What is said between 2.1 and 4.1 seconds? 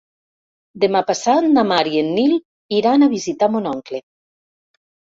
Nil iran a visitar mon oncle.